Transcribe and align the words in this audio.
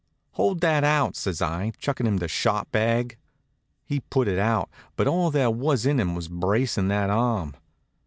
"Hold 0.31 0.61
that 0.61 0.83
out," 0.83 1.15
says 1.15 1.43
I, 1.43 1.73
chuckin' 1.77 2.07
him 2.07 2.17
the 2.17 2.27
shot 2.27 2.71
bag. 2.71 3.17
He 3.85 3.99
put 3.99 4.27
it 4.27 4.39
out; 4.39 4.67
but 4.95 5.05
all 5.05 5.29
there 5.29 5.51
was 5.51 5.85
in 5.85 5.99
him 5.99 6.15
was 6.15 6.27
bracin' 6.27 6.87
that 6.87 7.11
arm. 7.11 7.55